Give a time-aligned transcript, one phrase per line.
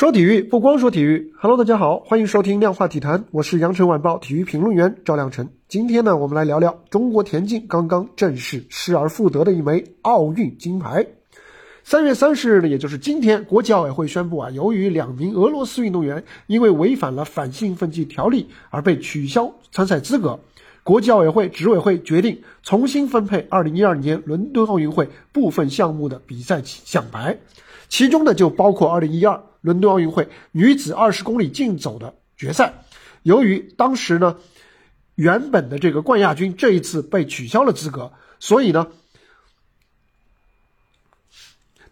[0.00, 5.46] 说体育不光说体育，Hello，大家好，欢迎收听量化体坛，我是羊城晚报体育评论员赵亮晨。
[5.68, 11.06] 今天呢，我们来聊聊中国田径刚刚正式失而复得的一枚奥运金牌。
[11.84, 20.40] 三月三十日呢，也就是今天，国际奥委会宣布啊，由于两名俄罗斯运动员因为违反了反兴奋剂条例而被取消参赛资格，
[20.82, 27.38] 国际奥委会执委会决定重新分配二零一二年伦敦奥运会部分项目的比赛奖牌，
[27.88, 29.42] 其中呢就包括二零一二。
[29.62, 32.72] 伦敦奥运会女子二十公里竞走的决赛，
[33.24, 34.38] 由于当时呢，
[35.16, 38.86] 原本的这个冠亚军这一次被取消了资格，所以呢，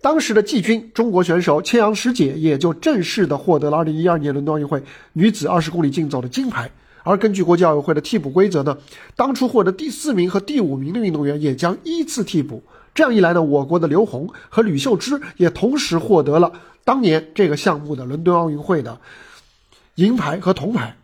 [0.00, 4.80] 当时的季军中国选手千阳师姐也就正式的获得了二零一二年伦敦奥运会
[5.12, 6.70] 女子二十公里竞走的金牌。
[7.06, 8.76] 而根据国际奥委会的替补规则呢，
[9.14, 12.64] 当初获得第四名和第五名的运动员也将依次替补。
[12.96, 16.52] 这样一来呢，我国的刘虹和吕秀芝也同时获得了。
[16.82, 18.98] 当年这个项目的伦敦奥运会的
[19.94, 20.96] 银牌和铜牌，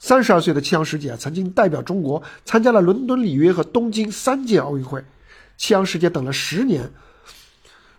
[0.00, 5.04] 三十二岁的七阳师姐曾经代表中国参加了伦敦、里约和东京三届奥运会。
[5.56, 6.90] 七阳师姐等了十年，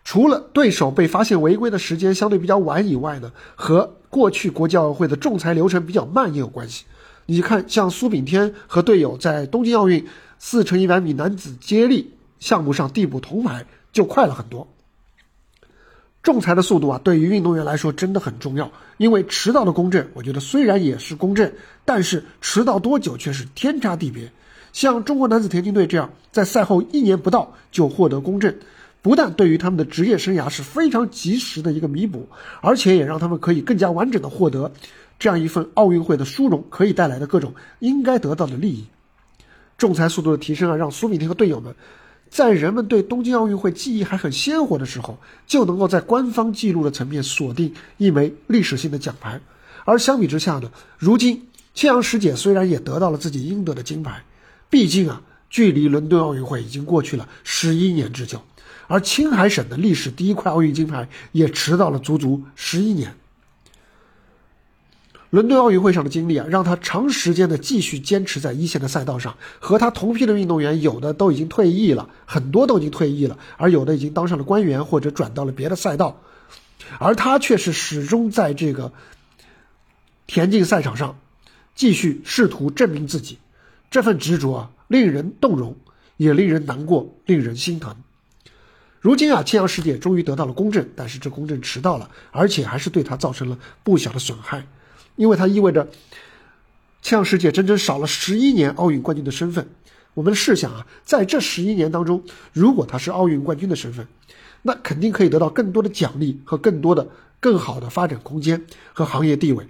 [0.04, 6.84] 除了对手被发现违规的时间相对比较晚以外呢，和过去国际奥委会的仲裁流程比较慢也有关系。
[7.30, 10.08] 你看，像苏炳添和队友在东京奥运
[10.40, 14.66] 四乘一百米男子接力项目上递补铜牌就快了很多。
[16.24, 18.72] 仲裁的速度啊，对于运动员来说真的很重要。
[18.96, 21.52] 因为迟到的公正，我觉得虽然也是公正，
[21.84, 24.32] 但是迟到多久却是天差地别。
[24.72, 28.56] 像中国男子田径队这样，在赛后一年不到就获得公正，
[29.02, 32.28] 不但对于他们的职业生涯是非常及时的一个弥补，
[32.62, 34.72] 而且也让他们可以更加完整的获得
[35.20, 38.86] 这样一份奥运会的殊荣可以带来的各种应该得到的利益。
[39.78, 41.76] 仲裁速度的提升啊，让苏炳添和队友们。
[42.30, 49.40] 在人们对东京奥运会记忆还很鲜活的时候，就能够在官方记录的层面锁定一枚历史性的奖牌。
[49.86, 54.22] 而相比之下呢，如今千阳师姐虽然也得到了自己应得的金牌，
[54.70, 58.42] 毕竟啊，距离伦敦奥运会已经过去了十一年之久，
[58.88, 63.16] 而青海省的历史第一块奥运金牌也迟到了足足十一年。
[65.30, 69.36] 伦敦奥运会上的经历啊，让他长时间的继续坚持在一线的赛道上。
[69.60, 76.22] 和他同批的运动员，有的都已经退役了，很多都已经退役了，而有的已经当上了官员或者转到了别的赛道，
[76.98, 78.94] 而他却是始终在这个
[80.28, 81.20] 田径赛场上
[81.76, 83.38] 继续试图证明自己。
[83.92, 85.76] 这份执着啊，令人动容，
[86.16, 87.96] 也令人难过，令人心疼。
[89.02, 94.66] 如今啊，千阳世界终于得到了公正，但是这公正迟到了，而且还是对他造成了不小的损害。
[95.18, 95.90] 因为它意味着，
[97.02, 99.68] 呛世界整整少了十一年奥运冠军的身份。
[100.14, 102.24] 我们试想啊，在这十一年当中，
[102.54, 104.08] 如果他是奥运冠军的身份，
[104.64, 107.08] 那肯定可以得到更多的奖励和更多的
[107.40, 109.68] 更好的发展空间和行业地位。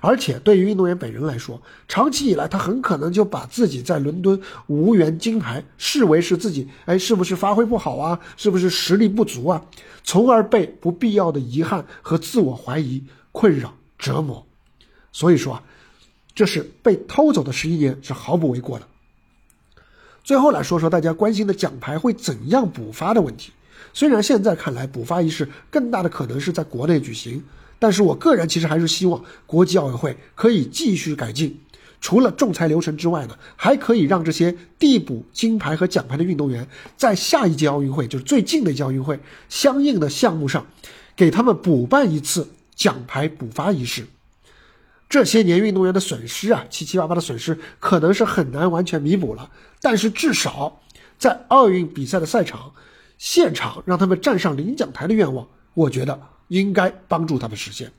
[0.00, 9.64] 而且对于运动员本人来说，长期以来他很可能就把自己在伦敦无缘金牌视为是自己哎是不是发挥不好啊，是不是实力不足啊，
[10.02, 14.44] 从而被不必要的遗憾和自我怀疑困扰折磨。
[15.14, 15.62] 所以说啊，
[16.34, 18.88] 这是被偷走的十一年是毫不为过的。
[20.24, 23.52] 最后来说说大家关心的奖牌会怎样补发的问题。
[23.92, 27.44] 虽然现在看来补发仪式更大的可能是在国内举行，
[27.78, 31.60] 但是我个人其实还是希望国际奥委会可以继续改进，
[32.00, 40.66] 除了仲裁流程之外呢，还可以让这些递补金牌和奖牌的运动员在下一届奥运会，就是最近的一届奥运会相应的项目上，
[41.14, 44.06] 给他们补办一次奖牌补发仪式。
[45.14, 49.48] 这些年运动员的损失啊，七七八八的损失可能是很难完全弥补了，
[49.80, 50.80] 但是至少
[51.16, 52.72] 在奥运比赛的赛场
[53.16, 57.92] 现场让他们站上领奖台的愿望，我觉得应该帮助他们实现。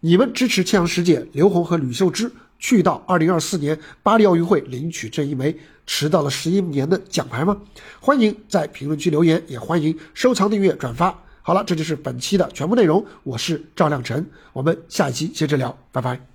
[0.00, 5.56] 你们支持千阳师姐刘虹和吕秀芝去到二零二四年巴黎奥运会领取这一枚
[5.86, 7.58] 迟到了十一年的奖牌吗？
[8.02, 11.24] 欢迎在评论区留言，也欢迎收藏、订阅、转发。
[11.42, 13.04] 好了，这就是本期的全部内容。
[13.24, 16.31] 我是赵亮晨，我们下一期接着聊，拜拜。